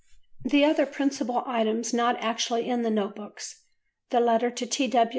The 0.43 0.65
other 0.65 0.87
principal 0.87 1.43
items 1.45 1.93
not 1.93 2.17
actually 2.23 2.67
in 2.67 2.81
the 2.81 2.89
Note 2.89 3.15
Books, 3.15 3.65
the 4.09 4.19
letter 4.19 4.49
to 4.49 4.65
T. 4.65 4.91